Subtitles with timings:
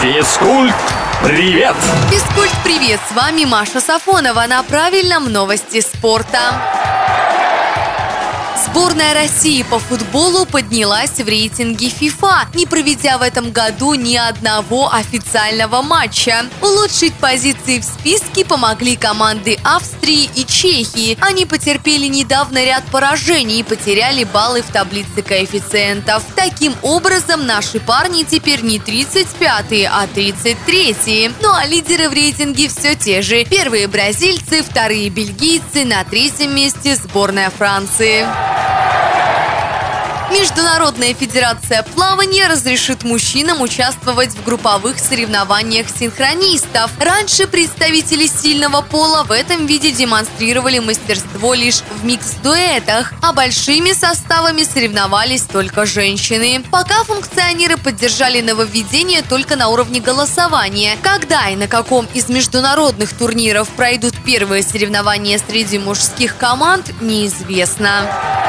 [0.00, 0.74] Физкульт,
[1.22, 1.76] привет!
[2.10, 2.98] Физкульт, привет!
[3.06, 6.79] С вами Маша Сафонова на правильном новости спорта.
[8.56, 14.92] Сборная России по футболу поднялась в рейтинге FIFA, не проведя в этом году ни одного
[14.92, 16.44] официального матча.
[16.60, 21.16] Улучшить позиции в списке помогли команды Австрии и Чехии.
[21.20, 26.22] Они потерпели недавно ряд поражений и потеряли баллы в таблице коэффициентов.
[26.36, 31.32] Таким образом, наши парни теперь не 35-е, а 33-е.
[31.40, 33.44] Ну а лидеры в рейтинге все те же.
[33.44, 38.26] Первые бразильцы, вторые бельгийцы, на третьем месте сборная Франции.
[40.30, 46.92] Международная федерация плавания разрешит мужчинам участвовать в групповых соревнованиях синхронистов.
[47.00, 54.62] Раньше представители сильного пола в этом виде демонстрировали мастерство лишь в микс-дуэтах, а большими составами
[54.62, 56.62] соревновались только женщины.
[56.70, 60.96] Пока функционеры поддержали нововведение только на уровне голосования.
[61.02, 68.39] Когда и на каком из международных турниров пройдут первые соревнования среди мужских команд, неизвестно.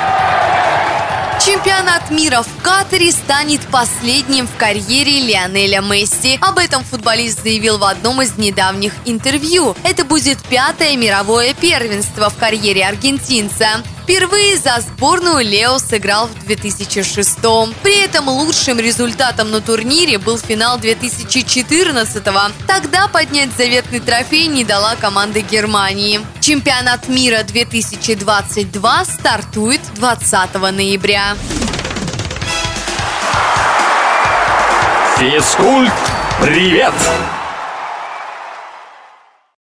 [1.52, 6.40] Чемпионат мира в Катаре станет последним в карьере Лионеля Месси.
[6.40, 9.76] Об этом футболист заявил в одном из недавних интервью.
[9.84, 13.84] Это будет пятое мировое первенство в карьере аргентинца.
[14.12, 17.74] Впервые за сборную Лео сыграл в 2006 -м.
[17.82, 22.52] При этом лучшим результатом на турнире был финал 2014 -го.
[22.68, 26.20] Тогда поднять заветный трофей не дала команда Германии.
[26.42, 31.38] Чемпионат мира 2022 стартует 20 ноября.
[35.18, 35.94] Физкульт,
[36.42, 36.94] привет!